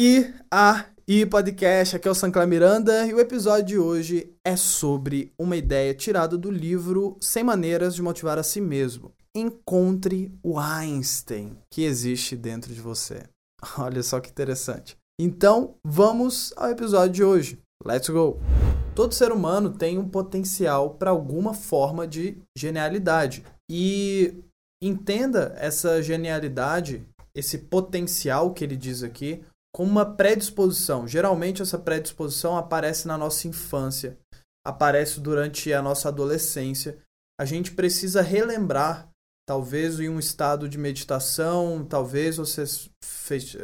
E 0.00 0.32
a 0.48 0.84
e 1.08 1.26
podcast, 1.26 1.96
aqui 1.96 2.06
é 2.06 2.10
o 2.12 2.14
Sancler 2.14 2.46
Miranda 2.46 3.04
e 3.04 3.12
o 3.12 3.18
episódio 3.18 3.66
de 3.66 3.78
hoje 3.78 4.32
é 4.46 4.54
sobre 4.54 5.32
uma 5.36 5.56
ideia 5.56 5.92
tirada 5.92 6.38
do 6.38 6.52
livro 6.52 7.16
100 7.20 7.42
Maneiras 7.42 7.96
de 7.96 8.02
Motivar 8.02 8.38
a 8.38 8.44
Si 8.44 8.60
Mesmo. 8.60 9.12
Encontre 9.34 10.32
o 10.40 10.56
Einstein 10.56 11.58
que 11.68 11.82
existe 11.82 12.36
dentro 12.36 12.72
de 12.72 12.80
você. 12.80 13.24
Olha 13.76 14.00
só 14.04 14.20
que 14.20 14.30
interessante. 14.30 14.96
Então, 15.20 15.74
vamos 15.84 16.52
ao 16.56 16.70
episódio 16.70 17.12
de 17.12 17.24
hoje. 17.24 17.58
Let's 17.84 18.08
go! 18.08 18.38
Todo 18.94 19.16
ser 19.16 19.32
humano 19.32 19.72
tem 19.72 19.98
um 19.98 20.08
potencial 20.08 20.90
para 20.90 21.10
alguma 21.10 21.52
forma 21.52 22.06
de 22.06 22.38
genialidade. 22.56 23.44
E 23.68 24.44
entenda 24.80 25.56
essa 25.56 26.00
genialidade, 26.00 27.04
esse 27.34 27.58
potencial 27.58 28.54
que 28.54 28.62
ele 28.62 28.76
diz 28.76 29.02
aqui, 29.02 29.42
como 29.78 29.92
uma 29.92 30.04
predisposição. 30.04 31.06
Geralmente 31.06 31.62
essa 31.62 31.78
predisposição 31.78 32.56
aparece 32.56 33.06
na 33.06 33.16
nossa 33.16 33.46
infância, 33.46 34.18
aparece 34.66 35.20
durante 35.20 35.72
a 35.72 35.80
nossa 35.80 36.08
adolescência. 36.08 36.98
A 37.40 37.44
gente 37.44 37.70
precisa 37.70 38.20
relembrar, 38.20 39.08
talvez 39.46 40.00
em 40.00 40.08
um 40.08 40.18
estado 40.18 40.68
de 40.68 40.76
meditação, 40.76 41.84
talvez 41.84 42.38
você 42.38 42.64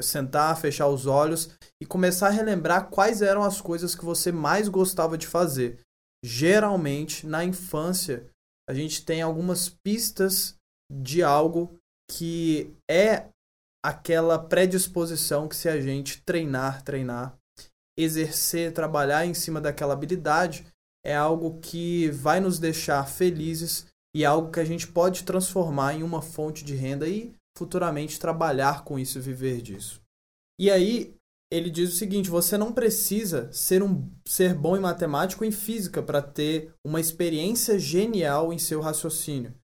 sentar, 0.00 0.56
fechar 0.56 0.86
os 0.86 1.04
olhos 1.04 1.50
e 1.82 1.84
começar 1.84 2.28
a 2.28 2.30
relembrar 2.30 2.90
quais 2.90 3.20
eram 3.20 3.42
as 3.42 3.60
coisas 3.60 3.96
que 3.96 4.04
você 4.04 4.30
mais 4.30 4.68
gostava 4.68 5.18
de 5.18 5.26
fazer. 5.26 5.80
Geralmente, 6.24 7.26
na 7.26 7.44
infância, 7.44 8.30
a 8.70 8.72
gente 8.72 9.04
tem 9.04 9.20
algumas 9.20 9.68
pistas 9.68 10.54
de 10.88 11.24
algo 11.24 11.76
que 12.08 12.72
é 12.88 13.30
aquela 13.84 14.38
predisposição 14.38 15.46
que 15.46 15.54
se 15.54 15.68
a 15.68 15.78
gente 15.78 16.22
treinar, 16.22 16.82
treinar, 16.82 17.36
exercer, 17.98 18.72
trabalhar 18.72 19.26
em 19.26 19.34
cima 19.34 19.60
daquela 19.60 19.92
habilidade, 19.92 20.66
é 21.04 21.14
algo 21.14 21.60
que 21.60 22.08
vai 22.08 22.40
nos 22.40 22.58
deixar 22.58 23.06
felizes 23.06 23.86
e 24.16 24.24
é 24.24 24.26
algo 24.26 24.50
que 24.50 24.58
a 24.58 24.64
gente 24.64 24.86
pode 24.86 25.24
transformar 25.24 25.92
em 25.92 26.02
uma 26.02 26.22
fonte 26.22 26.64
de 26.64 26.74
renda 26.74 27.06
e 27.06 27.34
futuramente 27.58 28.18
trabalhar 28.18 28.84
com 28.84 28.98
isso 28.98 29.18
e 29.18 29.20
viver 29.20 29.60
disso. 29.60 30.00
E 30.58 30.70
aí, 30.70 31.14
ele 31.52 31.68
diz 31.68 31.92
o 31.92 31.96
seguinte: 31.96 32.30
você 32.30 32.56
não 32.56 32.72
precisa 32.72 33.52
ser 33.52 33.82
um 33.82 34.10
ser 34.24 34.54
bom 34.54 34.78
em 34.78 34.80
matemática 34.80 35.44
ou 35.44 35.48
em 35.48 35.52
física 35.52 36.02
para 36.02 36.22
ter 36.22 36.72
uma 36.82 37.00
experiência 37.00 37.78
genial 37.78 38.50
em 38.50 38.58
seu 38.58 38.80
raciocínio. 38.80 39.54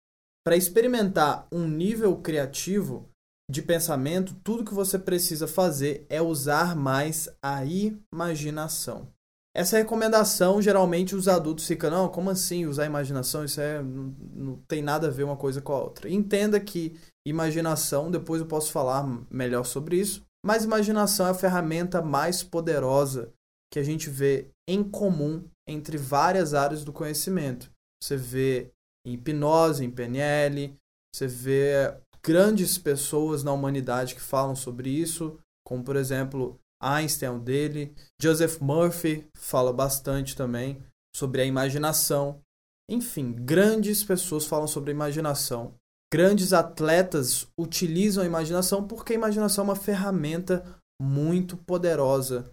Para 0.45 0.57
experimentar 0.57 1.47
um 1.51 1.67
nível 1.67 2.17
criativo, 2.19 3.10
de 3.51 3.63
pensamento, 3.63 4.35
tudo 4.45 4.65
que 4.65 4.73
você 4.73 4.99
precisa 4.99 5.49
fazer 5.49 6.07
é 6.09 6.23
usar 6.23 6.77
mais 6.77 7.29
a 7.43 7.65
imaginação. 7.65 9.09
Essa 9.53 9.79
recomendação, 9.79 10.63
geralmente 10.63 11.17
os 11.17 11.27
adultos 11.27 11.67
ficam, 11.67 11.91
não, 11.91 12.09
como 12.09 12.31
assim 12.31 12.67
usar 12.67 12.87
imaginação? 12.87 13.45
Isso 13.45 13.61
é, 13.61 13.83
não, 13.83 14.15
não 14.33 14.57
tem 14.69 14.81
nada 14.81 15.09
a 15.09 15.11
ver 15.11 15.25
uma 15.25 15.37
coisa 15.37 15.61
com 15.61 15.73
a 15.73 15.83
outra. 15.83 16.09
Entenda 16.09 16.61
que 16.61 16.97
imaginação, 17.27 18.09
depois 18.11 18.41
eu 18.41 18.47
posso 18.47 18.71
falar 18.71 19.05
melhor 19.29 19.65
sobre 19.65 19.97
isso, 19.97 20.23
mas 20.47 20.63
imaginação 20.63 21.27
é 21.27 21.31
a 21.31 21.35
ferramenta 21.35 22.01
mais 22.01 22.45
poderosa 22.45 23.33
que 23.73 23.81
a 23.81 23.83
gente 23.83 24.09
vê 24.09 24.47
em 24.69 24.85
comum 24.85 25.45
entre 25.69 25.99
várias 25.99 26.55
áreas 26.55 26.85
do 26.85 26.93
conhecimento. 26.93 27.69
Você 28.01 28.17
vê 28.17 28.71
em 29.05 29.15
hipnose, 29.15 29.85
em 29.85 29.91
PNL, 29.91 30.77
você 31.13 31.27
vê 31.27 31.93
grandes 32.23 32.79
pessoas 32.79 33.43
na 33.43 33.53
humanidade 33.53 34.15
que 34.15 34.21
falam 34.21 34.55
sobre 34.55 34.91
isso, 34.91 35.39
como 35.65 35.83
por 35.83 35.97
exemplo 35.97 36.59
Einstein, 36.83 37.37
o 37.37 37.39
dele, 37.39 37.95
Joseph 38.21 38.59
Murphy 38.61 39.29
fala 39.37 39.73
bastante 39.73 40.35
também 40.35 40.83
sobre 41.15 41.43
a 41.43 41.45
imaginação. 41.45 42.41
Enfim, 42.91 43.33
grandes 43.33 44.03
pessoas 44.03 44.47
falam 44.47 44.67
sobre 44.67 44.91
a 44.91 44.95
imaginação. 44.95 45.75
Grandes 46.13 46.53
atletas 46.53 47.47
utilizam 47.59 48.25
a 48.25 48.27
imaginação 48.27 48.87
porque 48.87 49.13
a 49.13 49.17
imaginação 49.17 49.63
é 49.63 49.69
uma 49.69 49.77
ferramenta 49.77 50.65
muito 51.01 51.57
poderosa 51.57 52.51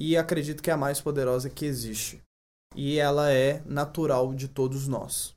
e 0.00 0.16
acredito 0.16 0.62
que 0.62 0.70
é 0.70 0.72
a 0.72 0.78
mais 0.78 1.00
poderosa 1.00 1.50
que 1.50 1.64
existe. 1.64 2.22
E 2.74 2.98
ela 2.98 3.30
é 3.30 3.62
natural 3.66 4.34
de 4.34 4.48
todos 4.48 4.88
nós. 4.88 5.34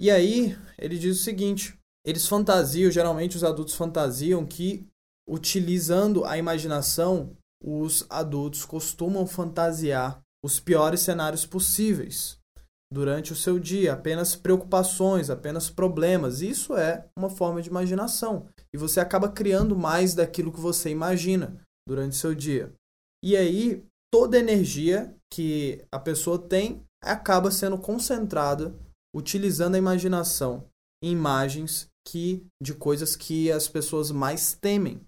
E 0.00 0.10
aí, 0.10 0.58
ele 0.78 0.98
diz 0.98 1.20
o 1.20 1.22
seguinte: 1.22 1.78
eles 2.04 2.26
fantasiam, 2.26 2.90
geralmente 2.90 3.36
os 3.36 3.44
adultos 3.44 3.74
fantasiam 3.74 4.44
que 4.44 4.86
utilizando 5.28 6.24
a 6.24 6.36
imaginação, 6.36 7.36
os 7.62 8.04
adultos 8.10 8.64
costumam 8.64 9.26
fantasiar 9.26 10.20
os 10.44 10.58
piores 10.58 11.00
cenários 11.00 11.46
possíveis 11.46 12.38
durante 12.92 13.32
o 13.32 13.36
seu 13.36 13.58
dia, 13.58 13.94
apenas 13.94 14.36
preocupações, 14.36 15.30
apenas 15.30 15.70
problemas. 15.70 16.42
Isso 16.42 16.76
é 16.76 17.06
uma 17.16 17.30
forma 17.30 17.62
de 17.62 17.70
imaginação. 17.70 18.48
E 18.74 18.76
você 18.76 19.00
acaba 19.00 19.28
criando 19.28 19.74
mais 19.74 20.14
daquilo 20.14 20.52
que 20.52 20.60
você 20.60 20.90
imagina 20.90 21.56
durante 21.88 22.12
o 22.12 22.16
seu 22.16 22.34
dia. 22.34 22.72
E 23.24 23.36
aí, 23.36 23.82
toda 24.12 24.38
energia 24.38 25.14
que 25.32 25.82
a 25.90 25.98
pessoa 25.98 26.38
tem 26.38 26.82
acaba 27.02 27.50
sendo 27.50 27.78
concentrada 27.78 28.74
utilizando 29.14 29.74
a 29.74 29.78
imaginação 29.78 30.64
em 31.02 31.12
imagens 31.12 31.88
que 32.06 32.46
de 32.62 32.74
coisas 32.74 33.16
que 33.16 33.50
as 33.50 33.68
pessoas 33.68 34.10
mais 34.10 34.54
temem. 34.54 35.00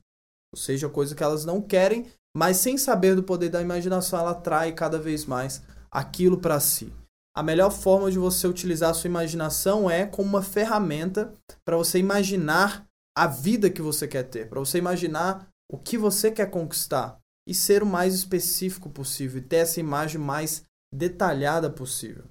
Ou 0.55 0.59
seja, 0.59 0.89
coisa 0.89 1.15
que 1.15 1.23
elas 1.23 1.45
não 1.45 1.61
querem, 1.61 2.07
mas 2.37 2.57
sem 2.59 2.77
saber 2.77 3.15
do 3.15 3.23
poder 3.23 3.49
da 3.49 3.63
imaginação, 3.63 4.19
ela 4.19 4.31
atrai 4.33 4.73
cada 4.73 4.99
vez 4.99 5.25
mais 5.25 5.63
aquilo 5.91 6.39
para 6.39 6.61
si. 6.61 6.93
A 7.37 7.43
melhor 7.43 7.71
forma 7.71 8.11
de 8.11 8.19
você 8.19 8.47
utilizar 8.47 8.91
a 8.91 8.95
sua 8.95 9.09
imaginação 9.09 9.91
é 9.91 10.07
como 10.07 10.29
uma 10.29 10.43
ferramenta 10.43 11.35
para 11.65 11.77
você 11.77 11.99
imaginar 11.99 12.87
a 13.17 13.27
vida 13.27 13.71
que 13.71 13.83
você 13.83 14.07
quer 14.07 14.25
ter, 14.25 14.49
para 14.49 14.61
você 14.61 14.79
imaginar 14.79 15.49
o 15.71 15.79
que 15.79 15.97
você 15.97 16.31
quer 16.31 16.51
conquistar 16.51 17.19
e 17.49 17.55
ser 17.55 17.83
o 17.83 17.87
mais 17.87 18.15
específico 18.15 18.89
possível 18.89 19.39
e 19.41 19.45
ter 19.45 19.57
essa 19.57 19.81
imagem 19.81 20.21
mais 20.21 20.65
detalhada 20.93 21.69
possível. 21.69 22.25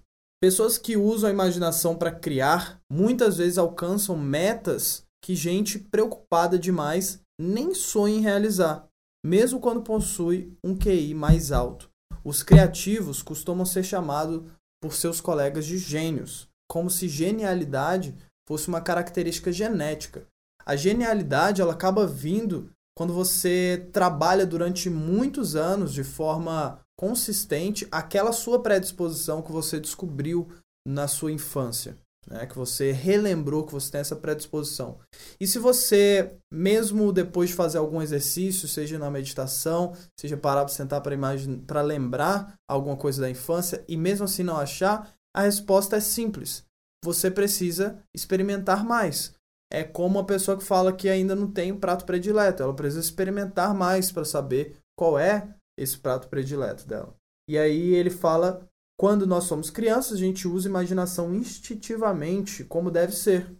Pessoas 0.43 0.77
que 0.77 0.97
usam 0.97 1.29
a 1.29 1.31
imaginação 1.31 1.95
para 1.95 2.11
criar 2.11 2.77
muitas 2.91 3.37
vezes 3.37 3.57
alcançam 3.57 4.17
metas 4.17 5.05
que 5.23 5.37
gente 5.37 5.79
preocupada 5.79 6.59
demais 6.59 7.21
nem 7.39 7.73
sonha 7.73 8.17
em 8.17 8.19
realizar, 8.19 8.85
mesmo 9.25 9.61
quando 9.61 9.81
possui 9.81 10.53
um 10.61 10.75
QI 10.75 11.13
mais 11.13 11.53
alto. 11.53 11.89
Os 12.25 12.43
criativos 12.43 13.21
costumam 13.21 13.65
ser 13.65 13.83
chamados 13.83 14.43
por 14.81 14.93
seus 14.93 15.21
colegas 15.21 15.65
de 15.65 15.77
gênios, 15.77 16.49
como 16.69 16.89
se 16.89 17.07
genialidade 17.07 18.13
fosse 18.45 18.67
uma 18.67 18.81
característica 18.81 19.49
genética. 19.49 20.27
A 20.65 20.75
genialidade 20.75 21.61
ela 21.61 21.71
acaba 21.71 22.05
vindo 22.05 22.69
quando 22.97 23.13
você 23.13 23.87
trabalha 23.93 24.45
durante 24.45 24.89
muitos 24.89 25.55
anos 25.55 25.93
de 25.93 26.03
forma 26.03 26.81
consistente 26.97 27.87
aquela 27.91 28.31
sua 28.31 28.61
predisposição 28.61 29.41
que 29.41 29.51
você 29.51 29.79
descobriu 29.79 30.49
na 30.87 31.07
sua 31.07 31.31
infância. 31.31 31.97
Né, 32.25 32.45
que 32.45 32.55
você 32.55 32.93
relembrou 32.93 33.65
que 33.65 33.73
você 33.73 33.91
tem 33.91 33.99
essa 33.99 34.15
predisposição. 34.15 34.97
E 35.41 35.45
se 35.45 35.59
você, 35.59 36.33
mesmo 36.49 37.11
depois 37.11 37.49
de 37.49 37.55
fazer 37.55 37.77
algum 37.79 38.01
exercício, 38.01 38.65
seja 38.65 38.97
na 38.97 39.11
meditação, 39.11 39.93
seja 40.17 40.37
parar 40.37 40.63
para 40.63 40.73
sentar 40.73 41.01
para 41.01 41.81
lembrar 41.81 42.53
alguma 42.65 42.95
coisa 42.95 43.21
da 43.21 43.29
infância, 43.29 43.83
e 43.89 43.97
mesmo 43.97 44.23
assim 44.23 44.41
não 44.41 44.55
achar, 44.55 45.13
a 45.35 45.41
resposta 45.41 45.97
é 45.97 45.99
simples. 45.99 46.63
Você 47.03 47.29
precisa 47.29 48.01
experimentar 48.15 48.85
mais. 48.85 49.35
É 49.69 49.83
como 49.83 50.19
uma 50.19 50.25
pessoa 50.25 50.55
que 50.55 50.63
fala 50.63 50.93
que 50.93 51.09
ainda 51.09 51.35
não 51.35 51.51
tem 51.51 51.73
um 51.73 51.79
prato 51.79 52.05
predileto. 52.05 52.63
Ela 52.63 52.73
precisa 52.73 53.01
experimentar 53.01 53.73
mais 53.73 54.11
para 54.11 54.23
saber 54.23 54.77
qual 54.97 55.19
é 55.19 55.53
esse 55.77 55.97
prato 55.97 56.27
predileto 56.27 56.87
dela. 56.87 57.15
E 57.47 57.57
aí 57.57 57.93
ele 57.93 58.09
fala: 58.09 58.67
quando 58.97 59.27
nós 59.27 59.45
somos 59.45 59.69
crianças, 59.69 60.13
a 60.13 60.21
gente 60.21 60.47
usa 60.47 60.69
imaginação 60.69 61.33
instintivamente, 61.33 62.63
como 62.63 62.91
deve 62.91 63.13
ser. 63.13 63.51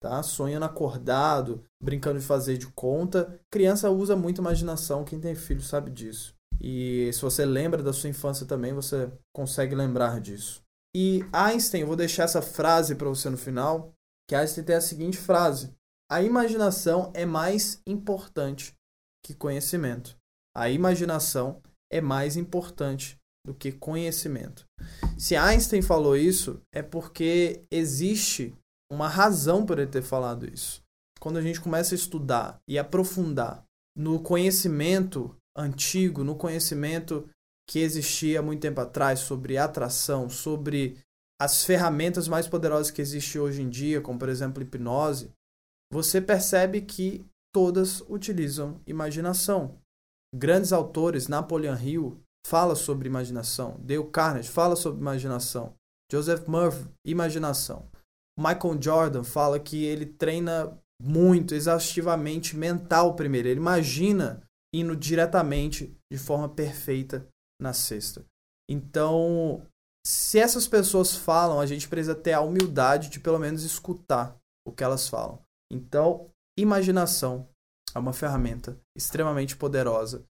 Tá? 0.00 0.22
Sonhando 0.22 0.64
acordado, 0.64 1.64
brincando 1.82 2.20
de 2.20 2.26
fazer 2.26 2.58
de 2.58 2.66
conta. 2.68 3.40
Criança 3.50 3.90
usa 3.90 4.14
muito 4.14 4.40
imaginação, 4.40 5.04
quem 5.04 5.20
tem 5.20 5.34
filho 5.34 5.62
sabe 5.62 5.90
disso. 5.90 6.34
E 6.60 7.10
se 7.12 7.20
você 7.20 7.44
lembra 7.44 7.82
da 7.82 7.92
sua 7.92 8.10
infância 8.10 8.46
também, 8.46 8.72
você 8.72 9.10
consegue 9.34 9.74
lembrar 9.74 10.20
disso. 10.20 10.62
E 10.94 11.24
Einstein, 11.32 11.82
eu 11.82 11.86
vou 11.86 11.96
deixar 11.96 12.24
essa 12.24 12.40
frase 12.40 12.94
para 12.94 13.08
você 13.08 13.28
no 13.28 13.36
final, 13.36 13.92
que 14.28 14.34
Einstein 14.34 14.64
tem 14.64 14.76
a 14.76 14.80
seguinte 14.80 15.18
frase: 15.18 15.74
A 16.10 16.22
imaginação 16.22 17.10
é 17.14 17.26
mais 17.26 17.82
importante 17.86 18.74
que 19.24 19.34
conhecimento 19.34 20.16
a 20.56 20.70
imaginação 20.70 21.60
é 21.92 22.00
mais 22.00 22.34
importante 22.36 23.18
do 23.46 23.54
que 23.54 23.70
conhecimento. 23.70 24.64
Se 25.18 25.36
Einstein 25.36 25.82
falou 25.82 26.16
isso, 26.16 26.60
é 26.74 26.82
porque 26.82 27.62
existe 27.70 28.56
uma 28.90 29.06
razão 29.06 29.66
por 29.66 29.78
ele 29.78 29.90
ter 29.90 30.02
falado 30.02 30.46
isso. 30.46 30.82
Quando 31.20 31.36
a 31.36 31.42
gente 31.42 31.60
começa 31.60 31.94
a 31.94 31.96
estudar 31.96 32.58
e 32.68 32.78
aprofundar 32.78 33.64
no 33.96 34.18
conhecimento, 34.20 35.36
antigo, 35.56 36.24
no 36.24 36.34
conhecimento 36.34 37.28
que 37.68 37.80
existia 37.80 38.40
muito 38.40 38.62
tempo 38.62 38.80
atrás 38.80 39.20
sobre 39.20 39.58
atração, 39.58 40.30
sobre 40.30 40.98
as 41.40 41.64
ferramentas 41.64 42.28
mais 42.28 42.48
poderosas 42.48 42.90
que 42.90 43.02
existem 43.02 43.40
hoje 43.40 43.60
em 43.60 43.68
dia, 43.68 44.00
como 44.00 44.18
por 44.18 44.28
exemplo 44.28 44.62
hipnose, 44.62 45.30
você 45.92 46.20
percebe 46.20 46.80
que 46.80 47.26
todas 47.52 48.00
utilizam 48.08 48.80
imaginação. 48.86 49.78
Grandes 50.34 50.72
autores, 50.72 51.28
Napoleon 51.28 51.76
Hill 51.76 52.20
fala 52.46 52.74
sobre 52.74 53.08
imaginação, 53.08 53.76
Dale 53.80 54.08
Carnegie 54.10 54.48
fala 54.48 54.76
sobre 54.76 55.00
imaginação, 55.00 55.74
Joseph 56.10 56.46
Murphy, 56.46 56.88
imaginação. 57.04 57.88
Michael 58.38 58.80
Jordan 58.80 59.24
fala 59.24 59.58
que 59.58 59.84
ele 59.84 60.06
treina 60.06 60.78
muito, 61.02 61.54
exaustivamente 61.54 62.56
mental 62.56 63.14
primeiro. 63.14 63.48
Ele 63.48 63.60
imagina 63.60 64.42
indo 64.74 64.94
diretamente 64.94 65.96
de 66.12 66.18
forma 66.18 66.48
perfeita 66.48 67.26
na 67.60 67.72
cesta. 67.72 68.24
Então, 68.70 69.66
se 70.06 70.38
essas 70.38 70.68
pessoas 70.68 71.16
falam, 71.16 71.60
a 71.60 71.66
gente 71.66 71.88
precisa 71.88 72.14
ter 72.14 72.32
a 72.32 72.40
humildade 72.40 73.08
de 73.08 73.20
pelo 73.20 73.38
menos 73.38 73.62
escutar 73.62 74.36
o 74.66 74.72
que 74.72 74.84
elas 74.84 75.08
falam. 75.08 75.40
Então, 75.72 76.30
imaginação 76.58 77.48
é 77.96 77.98
uma 77.98 78.12
ferramenta 78.12 78.78
extremamente 78.96 79.56
poderosa 79.56 80.22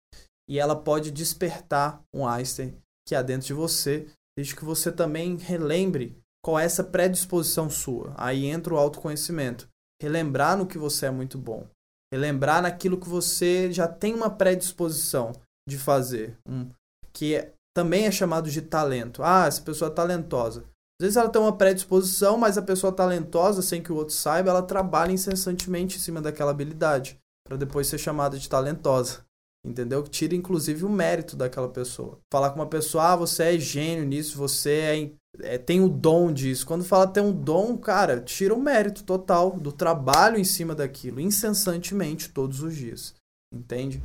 e 0.48 0.58
ela 0.58 0.76
pode 0.76 1.10
despertar 1.10 2.00
um 2.14 2.26
Einstein 2.26 2.76
que 3.06 3.14
há 3.14 3.22
dentro 3.22 3.48
de 3.48 3.52
você, 3.52 4.06
desde 4.36 4.54
que 4.54 4.64
você 4.64 4.92
também 4.92 5.36
relembre 5.36 6.16
qual 6.44 6.58
é 6.58 6.64
essa 6.64 6.84
predisposição 6.84 7.68
sua. 7.68 8.14
Aí 8.16 8.46
entra 8.46 8.72
o 8.72 8.78
autoconhecimento. 8.78 9.68
Relembrar 10.00 10.56
no 10.56 10.66
que 10.66 10.78
você 10.78 11.06
é 11.06 11.10
muito 11.10 11.36
bom. 11.38 11.66
Relembrar 12.12 12.62
naquilo 12.62 13.00
que 13.00 13.08
você 13.08 13.72
já 13.72 13.88
tem 13.88 14.14
uma 14.14 14.30
predisposição 14.30 15.32
de 15.68 15.76
fazer. 15.76 16.38
Um, 16.48 16.70
que 17.12 17.50
também 17.76 18.06
é 18.06 18.10
chamado 18.12 18.48
de 18.48 18.62
talento. 18.62 19.22
Ah, 19.22 19.46
essa 19.46 19.60
pessoa 19.62 19.90
é 19.90 19.94
talentosa. 19.94 20.60
Às 21.00 21.04
vezes 21.04 21.16
ela 21.16 21.28
tem 21.28 21.42
uma 21.42 21.56
predisposição, 21.56 22.38
mas 22.38 22.56
a 22.56 22.62
pessoa 22.62 22.92
talentosa, 22.92 23.60
sem 23.60 23.82
que 23.82 23.92
o 23.92 23.96
outro 23.96 24.14
saiba, 24.14 24.50
ela 24.50 24.62
trabalha 24.62 25.12
incessantemente 25.12 25.96
em 25.96 26.00
cima 26.00 26.22
daquela 26.22 26.52
habilidade, 26.52 27.18
para 27.46 27.56
depois 27.56 27.86
ser 27.86 27.98
chamada 27.98 28.38
de 28.38 28.48
talentosa. 28.48 29.24
Entendeu? 29.64 30.02
Que 30.02 30.10
tira 30.10 30.34
inclusive 30.34 30.84
o 30.84 30.88
mérito 30.88 31.36
daquela 31.36 31.68
pessoa. 31.68 32.20
Falar 32.32 32.50
com 32.50 32.60
uma 32.60 32.68
pessoa, 32.68 33.12
ah, 33.12 33.16
você 33.16 33.54
é 33.54 33.58
gênio 33.58 34.04
nisso, 34.04 34.38
você 34.38 35.16
é, 35.40 35.54
é, 35.54 35.58
tem 35.58 35.80
o 35.80 35.88
dom 35.88 36.32
disso. 36.32 36.64
Quando 36.64 36.84
fala 36.84 37.06
tem 37.06 37.22
um 37.22 37.32
dom, 37.32 37.76
cara, 37.76 38.20
tira 38.20 38.54
o 38.54 38.60
mérito 38.60 39.02
total 39.02 39.58
do 39.58 39.72
trabalho 39.72 40.38
em 40.38 40.44
cima 40.44 40.72
daquilo, 40.72 41.20
incessantemente, 41.20 42.28
todos 42.28 42.62
os 42.62 42.76
dias. 42.76 43.14
Entende? 43.52 44.00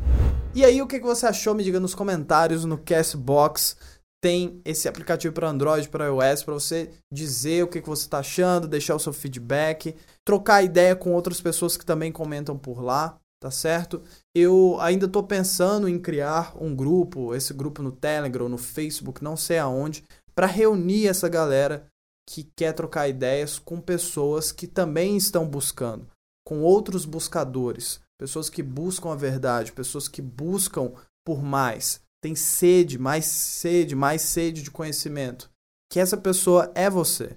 E 0.55 0.65
aí, 0.65 0.81
o 0.81 0.87
que 0.87 0.99
você 0.99 1.27
achou? 1.27 1.53
Me 1.53 1.63
diga 1.63 1.79
nos 1.79 1.93
comentários, 1.93 2.65
no 2.65 2.77
Castbox. 2.77 3.77
Tem 4.23 4.61
esse 4.63 4.87
aplicativo 4.87 5.33
para 5.33 5.49
Android, 5.49 5.89
para 5.89 6.05
iOS, 6.05 6.43
para 6.43 6.53
você 6.53 6.91
dizer 7.11 7.63
o 7.63 7.67
que 7.67 7.81
você 7.81 8.03
está 8.03 8.19
achando, 8.19 8.67
deixar 8.67 8.95
o 8.95 8.99
seu 8.99 9.11
feedback, 9.11 9.95
trocar 10.23 10.63
ideia 10.63 10.95
com 10.95 11.13
outras 11.13 11.41
pessoas 11.41 11.75
que 11.75 11.85
também 11.85 12.11
comentam 12.11 12.55
por 12.55 12.83
lá, 12.83 13.17
tá 13.41 13.49
certo? 13.49 14.03
Eu 14.35 14.79
ainda 14.79 15.07
estou 15.07 15.23
pensando 15.23 15.89
em 15.89 15.99
criar 15.99 16.55
um 16.61 16.75
grupo, 16.75 17.33
esse 17.33 17.53
grupo 17.53 17.81
no 17.81 17.91
Telegram, 17.91 18.47
no 18.47 18.57
Facebook, 18.57 19.23
não 19.23 19.35
sei 19.35 19.57
aonde, 19.57 20.03
para 20.35 20.45
reunir 20.45 21.07
essa 21.07 21.27
galera 21.27 21.87
que 22.29 22.47
quer 22.55 22.71
trocar 22.73 23.09
ideias 23.09 23.57
com 23.57 23.81
pessoas 23.81 24.51
que 24.51 24.67
também 24.67 25.17
estão 25.17 25.47
buscando, 25.47 26.07
com 26.47 26.61
outros 26.61 27.03
buscadores, 27.03 27.99
pessoas 28.17 28.47
que 28.47 28.61
buscam 28.61 29.11
a 29.11 29.15
verdade, 29.15 29.71
pessoas 29.71 30.07
que 30.07 30.21
buscam 30.21 30.93
por 31.25 31.41
mais, 31.41 31.99
tem 32.21 32.35
sede, 32.35 32.99
mais 32.99 33.25
sede, 33.25 33.95
mais 33.95 34.21
sede 34.21 34.61
de 34.61 34.69
conhecimento, 34.69 35.49
que 35.91 35.99
essa 35.99 36.15
pessoa 36.15 36.71
é 36.75 36.89
você. 36.89 37.35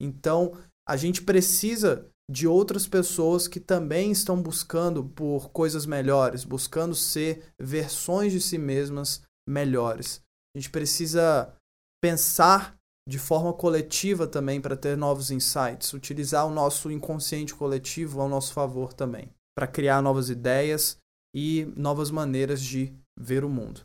Então, 0.00 0.52
a 0.86 0.96
gente 0.96 1.22
precisa 1.22 2.06
de 2.30 2.46
outras 2.46 2.86
pessoas 2.86 3.48
que 3.48 3.58
também 3.58 4.10
estão 4.10 4.40
buscando 4.40 5.04
por 5.04 5.50
coisas 5.50 5.86
melhores, 5.86 6.44
buscando 6.44 6.94
ser 6.94 7.52
versões 7.58 8.32
de 8.32 8.40
si 8.40 8.58
mesmas 8.58 9.22
melhores. 9.48 10.20
A 10.54 10.58
gente 10.58 10.70
precisa 10.70 11.54
pensar 12.02 12.76
de 13.08 13.18
forma 13.18 13.52
coletiva 13.54 14.26
também 14.26 14.60
para 14.60 14.76
ter 14.76 14.96
novos 14.96 15.30
insights, 15.30 15.94
utilizar 15.94 16.46
o 16.46 16.50
nosso 16.50 16.90
inconsciente 16.90 17.54
coletivo 17.54 18.20
ao 18.20 18.28
nosso 18.28 18.52
favor 18.52 18.92
também 18.92 19.30
para 19.58 19.66
criar 19.66 20.00
novas 20.00 20.30
ideias 20.30 20.98
e 21.34 21.64
novas 21.76 22.12
maneiras 22.12 22.62
de 22.62 22.94
ver 23.18 23.44
o 23.44 23.48
mundo. 23.48 23.80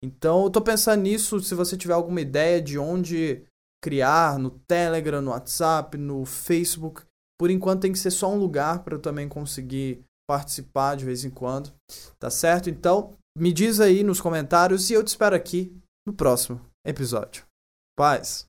Então, 0.00 0.42
eu 0.42 0.46
estou 0.46 0.62
pensando 0.62 1.02
nisso. 1.02 1.40
Se 1.40 1.52
você 1.52 1.76
tiver 1.76 1.94
alguma 1.94 2.20
ideia 2.20 2.62
de 2.62 2.78
onde 2.78 3.44
criar, 3.82 4.38
no 4.38 4.50
Telegram, 4.50 5.20
no 5.20 5.32
WhatsApp, 5.32 5.96
no 5.96 6.24
Facebook, 6.24 7.02
por 7.38 7.50
enquanto 7.50 7.82
tem 7.82 7.92
que 7.92 7.98
ser 7.98 8.10
só 8.10 8.30
um 8.30 8.38
lugar 8.38 8.82
para 8.82 8.94
eu 8.94 9.00
também 9.00 9.28
conseguir 9.28 10.02
participar 10.28 10.96
de 10.96 11.04
vez 11.04 11.24
em 11.24 11.30
quando. 11.30 11.72
Tá 12.18 12.30
certo? 12.30 12.68
Então, 12.68 13.14
me 13.38 13.52
diz 13.52 13.80
aí 13.80 14.02
nos 14.02 14.20
comentários 14.20 14.90
e 14.90 14.94
eu 14.94 15.04
te 15.04 15.08
espero 15.08 15.36
aqui 15.36 15.74
no 16.06 16.12
próximo 16.12 16.60
episódio. 16.84 17.44
Paz! 17.96 18.44